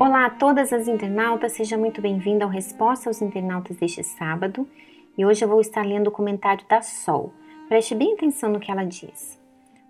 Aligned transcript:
Olá 0.00 0.26
a 0.26 0.30
todas 0.30 0.72
as 0.72 0.88
internautas, 0.88 1.52
seja 1.52 1.76
muito 1.76 2.00
bem-vinda 2.00 2.46
ao 2.46 2.50
Resposta 2.50 3.10
aos 3.10 3.20
Internautas 3.20 3.76
deste 3.76 4.02
sábado. 4.02 4.66
E 5.16 5.26
hoje 5.26 5.44
eu 5.44 5.48
vou 5.48 5.60
estar 5.60 5.84
lendo 5.84 6.08
o 6.08 6.10
comentário 6.10 6.64
da 6.66 6.80
Sol. 6.80 7.30
Preste 7.68 7.94
bem 7.94 8.14
atenção 8.14 8.50
no 8.50 8.58
que 8.58 8.70
ela 8.70 8.84
diz. 8.84 9.38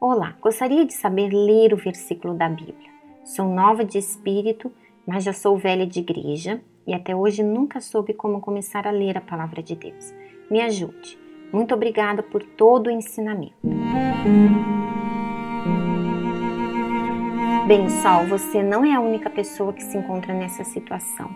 Olá, 0.00 0.36
gostaria 0.40 0.84
de 0.84 0.92
saber 0.92 1.30
ler 1.30 1.72
o 1.72 1.76
versículo 1.76 2.34
da 2.34 2.48
Bíblia. 2.48 2.90
Sou 3.22 3.46
nova 3.46 3.84
de 3.84 3.96
espírito, 3.96 4.72
mas 5.06 5.22
já 5.22 5.32
sou 5.32 5.56
velha 5.56 5.86
de 5.86 6.00
igreja 6.00 6.60
e 6.84 6.92
até 6.92 7.14
hoje 7.14 7.44
nunca 7.44 7.80
soube 7.80 8.12
como 8.12 8.40
começar 8.40 8.88
a 8.88 8.90
ler 8.90 9.16
a 9.16 9.20
palavra 9.20 9.62
de 9.62 9.76
Deus. 9.76 10.12
Me 10.50 10.60
ajude. 10.60 11.16
Muito 11.52 11.72
obrigada 11.74 12.24
por 12.24 12.42
todo 12.42 12.88
o 12.88 12.90
ensinamento. 12.90 13.54
Bem, 17.66 17.88
Sol, 17.88 18.26
você 18.26 18.62
não 18.62 18.84
é 18.84 18.92
a 18.92 19.00
única 19.00 19.30
pessoa 19.30 19.72
que 19.72 19.82
se 19.82 19.96
encontra 19.96 20.34
nessa 20.34 20.62
situação. 20.64 21.30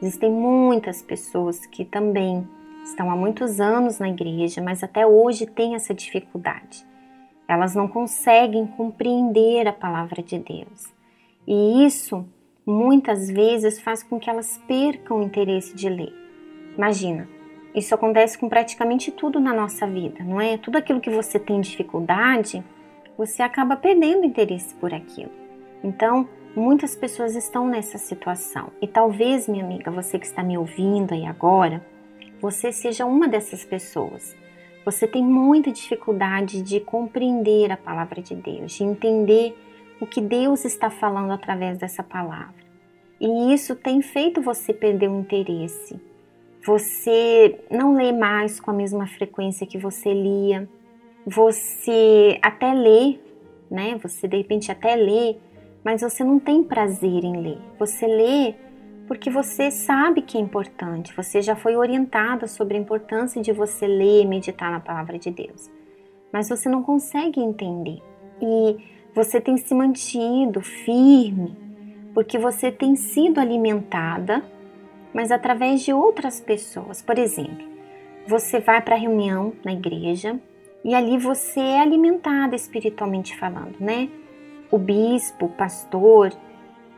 Existem 0.00 0.30
muitas 0.30 1.02
pessoas 1.02 1.66
que 1.66 1.84
também 1.84 2.48
estão 2.84 3.10
há 3.10 3.16
muitos 3.16 3.60
anos 3.60 3.98
na 3.98 4.08
igreja, 4.08 4.62
mas 4.62 4.84
até 4.84 5.04
hoje 5.04 5.46
têm 5.46 5.74
essa 5.74 5.92
dificuldade. 5.92 6.86
Elas 7.48 7.74
não 7.74 7.88
conseguem 7.88 8.68
compreender 8.68 9.66
a 9.66 9.72
palavra 9.72 10.22
de 10.22 10.38
Deus. 10.38 10.94
E 11.44 11.84
isso 11.84 12.24
muitas 12.64 13.28
vezes 13.28 13.80
faz 13.80 14.00
com 14.00 14.20
que 14.20 14.30
elas 14.30 14.62
percam 14.68 15.18
o 15.18 15.22
interesse 15.24 15.74
de 15.74 15.88
ler. 15.88 16.14
Imagina, 16.78 17.28
isso 17.74 17.92
acontece 17.92 18.38
com 18.38 18.48
praticamente 18.48 19.10
tudo 19.10 19.40
na 19.40 19.52
nossa 19.52 19.88
vida, 19.88 20.22
não 20.22 20.40
é? 20.40 20.56
Tudo 20.56 20.78
aquilo 20.78 21.00
que 21.00 21.10
você 21.10 21.36
tem 21.36 21.60
dificuldade, 21.60 22.62
você 23.18 23.42
acaba 23.42 23.74
perdendo 23.74 24.24
interesse 24.24 24.72
por 24.76 24.94
aquilo. 24.94 25.43
Então, 25.84 26.26
muitas 26.56 26.96
pessoas 26.96 27.36
estão 27.36 27.68
nessa 27.68 27.98
situação. 27.98 28.72
E 28.80 28.88
talvez, 28.88 29.46
minha 29.46 29.62
amiga, 29.62 29.90
você 29.90 30.18
que 30.18 30.24
está 30.24 30.42
me 30.42 30.56
ouvindo 30.56 31.12
aí 31.12 31.26
agora, 31.26 31.84
você 32.40 32.72
seja 32.72 33.04
uma 33.04 33.28
dessas 33.28 33.66
pessoas. 33.66 34.34
Você 34.82 35.06
tem 35.06 35.22
muita 35.22 35.70
dificuldade 35.70 36.62
de 36.62 36.80
compreender 36.80 37.70
a 37.70 37.76
palavra 37.76 38.22
de 38.22 38.34
Deus, 38.34 38.72
de 38.72 38.82
entender 38.82 39.54
o 40.00 40.06
que 40.06 40.22
Deus 40.22 40.64
está 40.64 40.88
falando 40.88 41.32
através 41.32 41.76
dessa 41.78 42.02
palavra. 42.02 42.64
E 43.20 43.52
isso 43.52 43.76
tem 43.76 44.00
feito 44.00 44.40
você 44.40 44.72
perder 44.72 45.08
o 45.08 45.20
interesse. 45.20 46.00
Você 46.66 47.60
não 47.70 47.94
lê 47.94 48.10
mais 48.10 48.58
com 48.58 48.70
a 48.70 48.74
mesma 48.74 49.06
frequência 49.06 49.66
que 49.66 49.78
você 49.78 50.12
lia. 50.12 50.66
Você 51.26 52.38
até 52.42 52.72
lê, 52.72 53.18
né? 53.70 53.98
Você 54.02 54.26
de 54.26 54.38
repente 54.38 54.72
até 54.72 54.96
lê, 54.96 55.36
mas 55.84 56.00
você 56.00 56.24
não 56.24 56.40
tem 56.40 56.62
prazer 56.62 57.22
em 57.22 57.42
ler. 57.42 57.58
Você 57.78 58.06
lê 58.06 58.54
porque 59.06 59.28
você 59.28 59.70
sabe 59.70 60.22
que 60.22 60.38
é 60.38 60.40
importante, 60.40 61.14
você 61.14 61.42
já 61.42 61.54
foi 61.54 61.76
orientada 61.76 62.46
sobre 62.46 62.76
a 62.76 62.80
importância 62.80 63.42
de 63.42 63.52
você 63.52 63.86
ler 63.86 64.22
e 64.22 64.26
meditar 64.26 64.70
na 64.70 64.80
palavra 64.80 65.18
de 65.18 65.30
Deus. 65.30 65.70
Mas 66.32 66.48
você 66.48 66.68
não 66.68 66.82
consegue 66.82 67.38
entender. 67.38 68.00
E 68.40 68.76
você 69.14 69.40
tem 69.40 69.58
se 69.58 69.74
mantido 69.74 70.60
firme 70.62 71.56
porque 72.14 72.38
você 72.38 72.70
tem 72.70 72.94
sido 72.94 73.40
alimentada, 73.40 74.42
mas 75.12 75.30
através 75.32 75.82
de 75.82 75.92
outras 75.92 76.40
pessoas. 76.40 77.02
Por 77.02 77.18
exemplo, 77.18 77.66
você 78.26 78.60
vai 78.60 78.80
para 78.80 78.94
a 78.94 78.98
reunião 78.98 79.52
na 79.64 79.72
igreja 79.72 80.40
e 80.84 80.94
ali 80.94 81.18
você 81.18 81.60
é 81.60 81.80
alimentada 81.80 82.54
espiritualmente 82.54 83.36
falando, 83.36 83.76
né? 83.80 84.08
O 84.74 84.78
bispo, 84.78 85.46
o 85.46 85.48
pastor, 85.48 86.32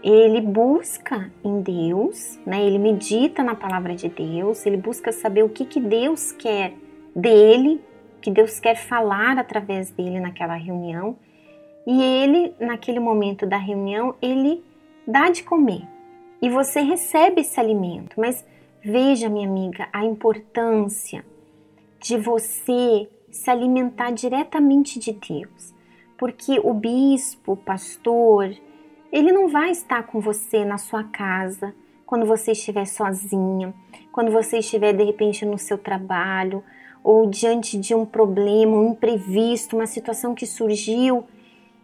ele 0.02 0.40
busca 0.40 1.30
em 1.44 1.60
Deus, 1.60 2.40
né? 2.46 2.64
Ele 2.64 2.78
medita 2.78 3.42
na 3.42 3.54
palavra 3.54 3.94
de 3.94 4.08
Deus, 4.08 4.64
ele 4.64 4.78
busca 4.78 5.12
saber 5.12 5.42
o 5.42 5.50
que, 5.50 5.66
que 5.66 5.78
Deus 5.78 6.32
quer 6.32 6.72
dele, 7.14 7.78
que 8.22 8.30
Deus 8.30 8.58
quer 8.58 8.76
falar 8.76 9.36
através 9.36 9.90
dele 9.90 10.20
naquela 10.20 10.54
reunião. 10.54 11.18
E 11.86 12.02
ele, 12.02 12.54
naquele 12.58 12.98
momento 12.98 13.46
da 13.46 13.58
reunião, 13.58 14.14
ele 14.22 14.64
dá 15.06 15.28
de 15.28 15.42
comer. 15.42 15.82
E 16.40 16.48
você 16.48 16.80
recebe 16.80 17.42
esse 17.42 17.60
alimento. 17.60 18.18
Mas 18.18 18.42
veja, 18.82 19.28
minha 19.28 19.46
amiga, 19.46 19.86
a 19.92 20.02
importância 20.02 21.22
de 22.00 22.16
você 22.16 23.06
se 23.30 23.50
alimentar 23.50 24.12
diretamente 24.12 24.98
de 24.98 25.12
Deus. 25.12 25.75
Porque 26.16 26.60
o 26.62 26.72
bispo, 26.72 27.52
o 27.52 27.56
pastor, 27.56 28.54
ele 29.12 29.32
não 29.32 29.48
vai 29.48 29.70
estar 29.70 30.02
com 30.04 30.20
você 30.20 30.64
na 30.64 30.78
sua 30.78 31.04
casa 31.04 31.74
quando 32.04 32.24
você 32.24 32.52
estiver 32.52 32.86
sozinha, 32.86 33.74
quando 34.12 34.30
você 34.30 34.58
estiver 34.58 34.92
de 34.92 35.04
repente 35.04 35.44
no 35.44 35.58
seu 35.58 35.76
trabalho 35.76 36.62
ou 37.02 37.26
diante 37.28 37.78
de 37.78 37.94
um 37.94 38.04
problema, 38.04 38.76
um 38.76 38.92
imprevisto, 38.92 39.76
uma 39.76 39.86
situação 39.86 40.34
que 40.34 40.46
surgiu 40.46 41.24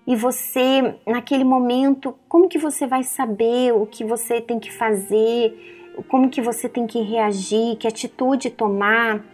e 0.07 0.17
você 0.17 0.97
naquele 1.07 1.45
momento, 1.45 2.15
como 2.29 2.49
que 2.49 2.59
você 2.59 2.87
vai 2.87 3.05
saber 3.05 3.73
o 3.73 3.87
que 3.87 4.05
você 4.05 4.41
tem 4.41 4.59
que 4.59 4.73
fazer, 4.73 5.93
como 6.09 6.29
que 6.29 6.41
você 6.41 6.69
tem 6.69 6.87
que 6.87 7.01
reagir, 7.01 7.77
que 7.77 7.87
atitude 7.87 8.51
tomar? 8.51 9.25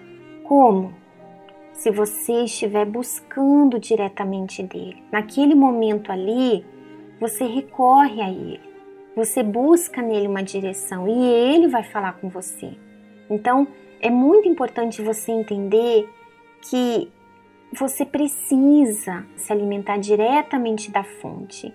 Como? 0.44 0.92
Se 1.78 1.93
você 1.93 2.43
estiver 2.43 2.84
buscando 2.84 3.78
diretamente 3.78 4.65
dele. 4.65 5.00
Naquele 5.12 5.55
momento 5.55 6.11
ali, 6.11 6.66
você 7.21 7.44
recorre 7.44 8.21
a 8.21 8.28
Ele, 8.28 8.61
você 9.15 9.44
busca 9.44 10.03
nele 10.03 10.27
uma 10.27 10.43
direção 10.43 11.06
e 11.06 11.12
Ele 11.12 11.69
vai 11.69 11.84
falar 11.84 12.15
com 12.15 12.28
você. 12.28 12.72
Então, 13.31 13.69
é 14.00 14.11
muito 14.11 14.49
importante 14.49 15.00
você 15.00 15.31
entender 15.31 16.09
que 16.69 17.09
você 17.72 18.05
precisa 18.05 19.25
se 19.37 19.53
alimentar 19.53 19.99
diretamente 19.99 20.91
da 20.91 21.05
fonte 21.05 21.72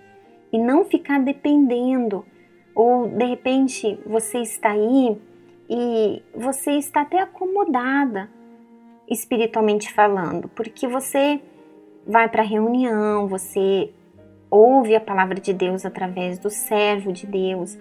e 0.52 0.58
não 0.58 0.84
ficar 0.84 1.18
dependendo. 1.18 2.26
Ou 2.74 3.08
de 3.08 3.24
repente 3.24 3.98
você 4.04 4.40
está 4.40 4.72
aí 4.72 5.16
e 5.70 6.22
você 6.34 6.72
está 6.72 7.00
até 7.00 7.20
acomodada 7.20 8.28
espiritualmente 9.08 9.92
falando, 9.92 10.48
porque 10.48 10.86
você 10.86 11.40
vai 12.06 12.28
para 12.28 12.42
a 12.42 12.46
reunião, 12.46 13.26
você 13.26 13.90
ouve 14.50 14.94
a 14.94 15.00
palavra 15.00 15.40
de 15.40 15.52
Deus 15.52 15.84
através 15.84 16.38
do 16.38 16.50
servo 16.50 17.12
de 17.12 17.26
Deus, 17.26 17.76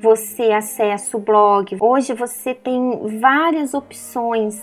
você 0.00 0.52
acessa 0.52 1.16
o 1.16 1.20
blog. 1.20 1.76
Hoje 1.80 2.12
você 2.12 2.54
tem 2.54 3.18
várias 3.18 3.74
opções 3.74 4.62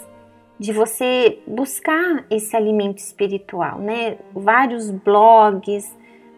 de 0.58 0.72
você 0.72 1.40
buscar 1.46 2.26
esse 2.30 2.56
alimento 2.56 3.00
espiritual, 3.00 3.80
né? 3.80 4.18
Vários 4.34 4.90
blogs. 4.90 5.94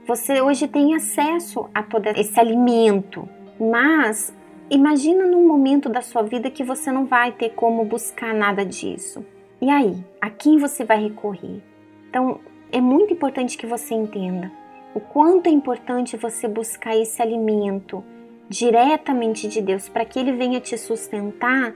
Você 0.07 0.41
hoje 0.41 0.67
tem 0.67 0.95
acesso 0.95 1.69
a 1.73 1.83
todo 1.83 2.07
esse 2.07 2.39
alimento, 2.39 3.27
mas 3.59 4.33
imagina 4.69 5.25
num 5.25 5.45
momento 5.45 5.89
da 5.89 6.01
sua 6.01 6.23
vida 6.23 6.49
que 6.49 6.63
você 6.63 6.91
não 6.91 7.05
vai 7.05 7.31
ter 7.31 7.49
como 7.49 7.85
buscar 7.85 8.33
nada 8.33 8.65
disso. 8.65 9.23
E 9.59 9.69
aí, 9.69 9.95
a 10.21 10.29
quem 10.29 10.57
você 10.57 10.85
vai 10.85 11.01
recorrer? 11.01 11.61
Então, 12.09 12.39
é 12.71 12.79
muito 12.79 13.13
importante 13.13 13.57
que 13.57 13.65
você 13.65 13.95
entenda 13.95 14.51
o 14.93 14.99
quanto 14.99 15.47
é 15.47 15.51
importante 15.51 16.17
você 16.17 16.47
buscar 16.47 16.95
esse 16.95 17.21
alimento 17.21 18.03
diretamente 18.49 19.47
de 19.47 19.61
Deus 19.61 19.87
para 19.87 20.05
que 20.05 20.17
ele 20.19 20.31
venha 20.31 20.59
te 20.59 20.77
sustentar 20.77 21.73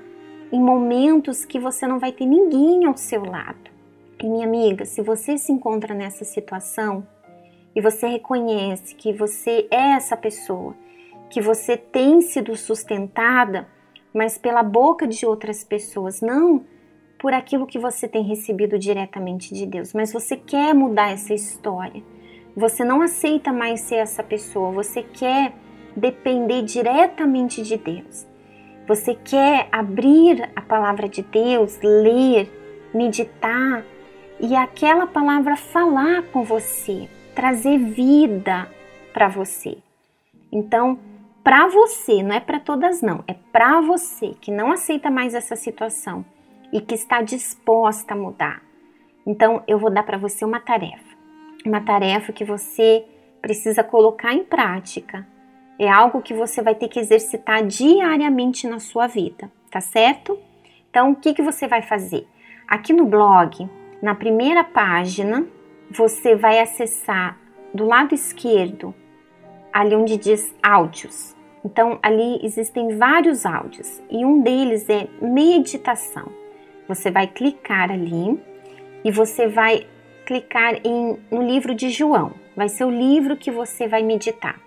em 0.52 0.60
momentos 0.60 1.46
que 1.46 1.60
você 1.60 1.86
não 1.86 2.00
vai 2.00 2.12
ter 2.12 2.26
ninguém 2.26 2.86
ao 2.86 2.98
seu 2.98 3.24
lado. 3.24 3.70
E 4.20 4.28
minha 4.28 4.46
amiga, 4.46 4.86
se 4.86 5.02
você 5.02 5.38
se 5.38 5.52
encontra 5.52 5.94
nessa 5.94 6.26
situação 6.26 7.06
e 7.76 7.82
você 7.82 8.08
reconhece 8.08 8.96
que 8.96 9.14
você 9.14 9.68
é 9.72 9.92
essa 9.94 10.18
pessoa, 10.18 10.76
que 11.30 11.42
você 11.42 11.78
tem 11.78 12.22
sido 12.22 12.56
sustentada, 12.56 13.68
mas 14.14 14.38
pela 14.38 14.64
boca 14.64 15.08
de 15.08 15.26
outras 15.26 15.64
pessoas, 15.64 16.22
não 16.22 16.66
por 17.22 17.34
aquilo 17.34 17.68
que 17.68 17.80
você 17.80 18.08
tem 18.08 18.24
recebido 18.24 18.80
diretamente 18.80 19.54
de 19.54 19.66
Deus, 19.66 19.94
mas 19.94 20.12
você 20.12 20.36
quer 20.36 20.74
mudar 20.74 21.12
essa 21.12 21.34
história 21.34 22.04
você 22.56 22.84
não 22.84 23.02
aceita 23.02 23.54
mais 23.54 23.82
ser 23.82 23.96
essa 23.96 24.22
pessoa, 24.22 24.72
você 24.72 25.02
quer 25.02 25.54
depender 25.96 26.64
diretamente 26.64 27.62
de 27.62 27.78
Deus. 27.78 28.28
Você 28.88 29.16
quer 29.16 29.70
abrir 29.72 30.50
a 30.56 30.62
palavra 30.62 31.08
de 31.08 31.22
Deus, 31.22 31.80
ler, 31.82 32.52
meditar 32.94 33.86
e 34.40 34.56
aquela 34.56 35.08
palavra 35.08 35.56
falar 35.56 36.24
com 36.24 36.44
você, 36.44 37.08
trazer 37.34 37.78
vida 37.78 38.68
para 39.14 39.30
você. 39.30 39.78
Então, 40.52 41.00
para 41.44 41.68
você, 41.68 42.22
não 42.22 42.36
é 42.36 42.40
para 42.40 42.60
todas 42.60 43.02
não, 43.02 43.24
é 43.28 43.34
para 43.34 43.80
você 43.80 44.36
que 44.42 44.52
não 44.52 44.72
aceita 44.72 45.10
mais 45.10 45.34
essa 45.34 45.56
situação 45.56 46.26
e 46.72 46.82
que 46.82 46.96
está 46.96 47.22
disposta 47.22 48.14
a 48.14 48.18
mudar. 48.18 48.62
Então, 49.26 49.64
eu 49.68 49.78
vou 49.78 49.92
dar 49.92 50.04
para 50.04 50.18
você 50.18 50.44
uma 50.44 50.60
tarefa 50.60 51.12
uma 51.66 51.82
tarefa 51.82 52.34
que 52.34 52.44
você 52.44 53.06
precisa 53.42 53.84
colocar 53.84 54.34
em 54.34 54.44
prática. 54.44 55.28
É 55.80 55.90
algo 55.90 56.22
que 56.22 56.34
você 56.34 56.62
vai 56.62 56.76
ter 56.76 56.88
que 56.88 57.00
exercitar 57.00 57.66
diariamente 57.66 58.68
na 58.68 58.80
sua 58.80 59.08
vida, 59.08 59.52
tá 59.70 59.82
certo? 59.82 60.38
Então, 60.90 61.12
o 61.12 61.16
que, 61.16 61.34
que 61.34 61.42
você 61.42 61.68
vai 61.68 61.82
fazer? 61.82 62.28
Aqui 62.68 62.94
no 62.94 63.06
blog, 63.06 63.70
na 64.02 64.14
primeira 64.14 64.64
página, 64.64 65.46
você 65.90 66.36
vai 66.36 66.60
acessar 66.60 67.38
do 67.74 67.86
lado 67.86 68.14
esquerdo, 68.14 68.94
ali 69.74 69.96
onde 69.96 70.18
diz 70.18 70.54
áudios. 70.62 71.36
Então, 71.64 72.00
ali 72.02 72.40
existem 72.44 72.98
vários 72.98 73.46
áudios 73.46 74.02
e 74.10 74.26
um 74.26 74.42
deles 74.42 74.90
é 74.90 75.08
meditação. 75.22 76.32
Você 76.92 77.10
vai 77.10 77.26
clicar 77.26 77.90
ali 77.90 78.38
e 79.02 79.12
você 79.12 79.48
vai 79.48 79.88
clicar 80.26 80.76
em, 80.86 81.18
no 81.32 81.42
livro 81.42 81.74
de 81.74 81.90
João. 81.90 82.34
Vai 82.54 82.68
ser 82.68 82.84
o 82.84 82.90
livro 82.90 83.38
que 83.38 83.50
você 83.50 83.88
vai 83.88 84.04
meditar. 84.04 84.60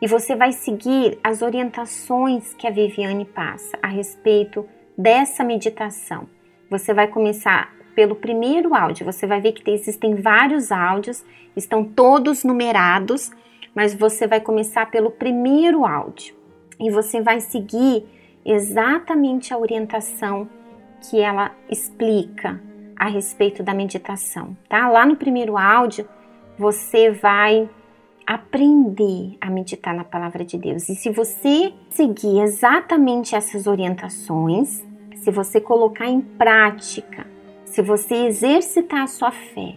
E 0.00 0.08
você 0.08 0.34
vai 0.34 0.52
seguir 0.52 1.18
as 1.22 1.42
orientações 1.42 2.54
que 2.54 2.66
a 2.66 2.70
Viviane 2.70 3.26
passa 3.26 3.78
a 3.82 3.86
respeito 3.86 4.66
dessa 4.96 5.44
meditação. 5.44 6.26
Você 6.70 6.94
vai 6.94 7.06
começar 7.06 7.70
pelo 7.94 8.16
primeiro 8.16 8.74
áudio. 8.74 9.04
Você 9.04 9.26
vai 9.26 9.38
ver 9.38 9.52
que 9.52 9.70
existem 9.70 10.14
vários 10.14 10.72
áudios, 10.72 11.22
estão 11.54 11.84
todos 11.84 12.44
numerados, 12.44 13.30
mas 13.74 13.92
você 13.92 14.26
vai 14.26 14.40
começar 14.40 14.90
pelo 14.90 15.10
primeiro 15.10 15.84
áudio 15.84 16.34
e 16.80 16.90
você 16.90 17.20
vai 17.20 17.40
seguir 17.40 18.06
exatamente 18.42 19.52
a 19.52 19.58
orientação 19.58 20.48
que 21.00 21.20
ela 21.20 21.52
explica 21.70 22.60
a 22.96 23.08
respeito 23.08 23.62
da 23.62 23.74
meditação, 23.74 24.56
tá? 24.68 24.88
Lá 24.88 25.04
no 25.04 25.16
primeiro 25.16 25.56
áudio, 25.56 26.08
você 26.58 27.10
vai 27.10 27.68
aprender 28.26 29.36
a 29.40 29.50
meditar 29.50 29.94
na 29.94 30.04
palavra 30.04 30.44
de 30.44 30.58
Deus. 30.58 30.88
E 30.88 30.94
se 30.94 31.10
você 31.10 31.72
seguir 31.90 32.40
exatamente 32.40 33.36
essas 33.36 33.66
orientações, 33.66 34.84
se 35.14 35.30
você 35.30 35.60
colocar 35.60 36.06
em 36.06 36.20
prática 36.20 37.26
se 37.76 37.82
você 37.82 38.14
exercitar 38.26 39.02
a 39.02 39.06
sua 39.06 39.30
fé, 39.30 39.74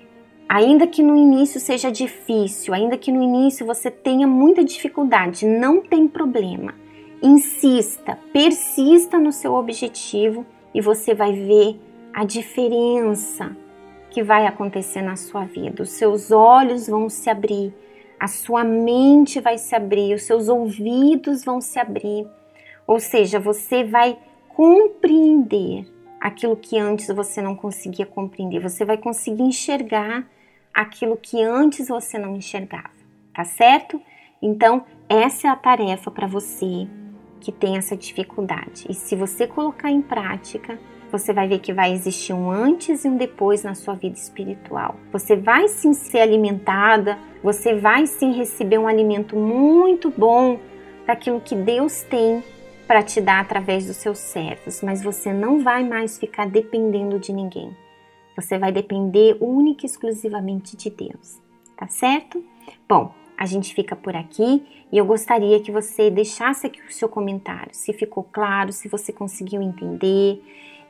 ainda 0.47 0.87
que 0.87 1.03
no 1.03 1.17
início 1.17 1.59
seja 1.59 1.91
difícil, 1.91 2.73
ainda 2.73 2.97
que 2.97 3.11
no 3.11 3.21
início 3.21 3.65
você 3.65 3.91
tenha 3.91 4.25
muita 4.25 4.63
dificuldade, 4.63 5.45
não 5.45 5.81
tem 5.81 6.07
problema. 6.07 6.73
Insista, 7.21 8.17
persista 8.31 9.19
no 9.19 9.33
seu 9.33 9.53
objetivo 9.53 10.45
e 10.73 10.81
você 10.81 11.13
vai 11.13 11.33
ver 11.33 11.79
a 12.13 12.23
diferença 12.23 13.55
que 14.09 14.23
vai 14.23 14.47
acontecer 14.47 15.01
na 15.01 15.15
sua 15.15 15.45
vida. 15.45 15.83
Os 15.83 15.91
seus 15.91 16.31
olhos 16.31 16.87
vão 16.87 17.09
se 17.09 17.29
abrir, 17.29 17.73
a 18.19 18.27
sua 18.27 18.63
mente 18.63 19.39
vai 19.39 19.57
se 19.57 19.75
abrir, 19.75 20.13
os 20.13 20.23
seus 20.23 20.49
ouvidos 20.49 21.43
vão 21.43 21.61
se 21.61 21.79
abrir. 21.79 22.27
Ou 22.87 22.99
seja, 22.99 23.39
você 23.39 23.83
vai 23.83 24.17
compreender 24.49 25.85
aquilo 26.19 26.55
que 26.55 26.77
antes 26.77 27.07
você 27.07 27.41
não 27.41 27.55
conseguia 27.55 28.05
compreender. 28.05 28.59
Você 28.59 28.83
vai 28.83 28.97
conseguir 28.97 29.43
enxergar 29.43 30.27
aquilo 30.73 31.15
que 31.15 31.41
antes 31.41 31.87
você 31.87 32.17
não 32.17 32.35
enxergava, 32.35 32.89
tá 33.33 33.43
certo? 33.43 34.01
Então, 34.41 34.85
essa 35.07 35.47
é 35.47 35.49
a 35.49 35.55
tarefa 35.55 36.11
para 36.11 36.27
você 36.27 36.87
que 37.39 37.51
tem 37.51 37.77
essa 37.77 37.95
dificuldade. 37.95 38.85
E 38.89 38.93
se 38.93 39.15
você 39.15 39.47
colocar 39.47 39.89
em 39.89 40.01
prática, 40.01 40.79
você 41.11 41.33
vai 41.33 41.47
ver 41.47 41.59
que 41.59 41.73
vai 41.73 41.91
existir 41.91 42.33
um 42.33 42.51
antes 42.51 43.03
e 43.03 43.09
um 43.09 43.17
depois 43.17 43.63
na 43.63 43.73
sua 43.73 43.95
vida 43.95 44.17
espiritual. 44.17 44.95
Você 45.11 45.35
vai 45.35 45.67
sim 45.67 45.93
ser 45.93 46.19
alimentada, 46.19 47.17
você 47.43 47.73
vai 47.75 48.05
sim 48.05 48.33
receber 48.33 48.77
um 48.77 48.87
alimento 48.87 49.35
muito 49.35 50.11
bom 50.15 50.59
daquilo 51.07 51.41
que 51.41 51.55
Deus 51.55 52.03
tem 52.03 52.43
para 52.87 53.03
te 53.03 53.21
dar 53.21 53.39
através 53.41 53.85
dos 53.85 53.97
seus 53.97 54.17
servos, 54.17 54.81
mas 54.81 55.03
você 55.03 55.31
não 55.31 55.59
vai 55.59 55.83
mais 55.83 56.17
ficar 56.17 56.47
dependendo 56.47 57.19
de 57.19 57.31
ninguém. 57.31 57.75
Você 58.35 58.57
vai 58.57 58.71
depender 58.71 59.37
única 59.39 59.85
e 59.85 59.89
exclusivamente 59.89 60.75
de 60.77 60.89
Deus, 60.89 61.39
tá 61.77 61.87
certo? 61.87 62.43
Bom, 62.87 63.13
a 63.39 63.45
gente 63.45 63.73
fica 63.73 63.95
por 63.95 64.17
aqui 64.17 64.65
e 64.91 64.97
eu 64.97 65.05
gostaria 65.05 65.61
que 65.61 65.71
você 65.71 66.11
deixasse 66.11 66.67
aqui 66.67 66.81
o 66.81 66.91
seu 66.91 67.07
comentário, 67.07 67.69
se 67.71 67.93
ficou 67.93 68.21
claro, 68.21 68.73
se 68.73 68.89
você 68.89 69.13
conseguiu 69.13 69.61
entender 69.61 70.43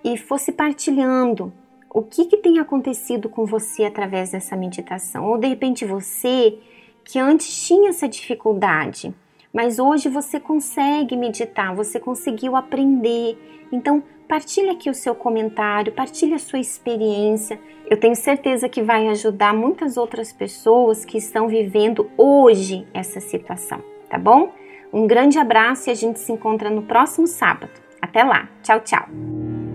e 0.04 0.18
fosse 0.18 0.51
partilhando 0.51 1.54
o 1.92 2.01
que, 2.01 2.25
que 2.25 2.38
tem 2.38 2.57
acontecido 2.57 3.30
com 3.30 3.46
você 3.46 3.84
através 3.84 4.31
dessa 4.31 4.56
meditação. 4.56 5.30
Ou 5.30 5.38
de 5.38 5.48
repente 5.48 5.86
você 5.86 6.57
que 7.04 7.19
antes 7.19 7.68
tinha 7.68 7.90
essa 7.90 8.10
dificuldade 8.10 9.13
mas 9.54 9.80
hoje 9.80 10.10
você 10.10 10.40
consegue 10.40 11.16
meditar, 11.16 11.75
você 11.75 12.00
conseguiu 12.00 12.56
aprender. 12.56 13.38
Então, 13.72 14.04
partilhe 14.28 14.69
aqui 14.69 14.90
o 14.90 14.94
seu 14.94 15.16
comentário, 15.16 15.94
partilhe 15.94 16.34
a 16.34 16.40
sua 16.40 16.60
experiência. 16.60 17.60
Eu 17.90 17.98
tenho 17.98 18.16
certeza 18.16 18.69
que 18.69 18.81
vai 18.81 19.07
ajudar 19.07 19.54
muitas 19.54 19.98
outras 19.98 20.31
pessoas 20.31 21.04
que 21.04 21.18
estão 21.18 21.48
vivendo 21.48 22.10
hoje 22.18 22.88
essa 22.94 23.19
situação, 23.19 23.81
tá 24.10 24.18
bom? 24.18 24.51
Um 24.92 25.06
grande 25.06 25.38
abraço 25.38 25.90
e 25.90 25.92
a 25.92 25.96
gente 25.96 26.19
se 26.19 26.31
encontra 26.31 26.69
no 26.69 26.84
próximo 26.84 27.28
sábado. 27.28 27.72
Até 28.01 28.24
lá. 28.24 28.50
Tchau, 28.63 28.80
tchau. 28.81 29.69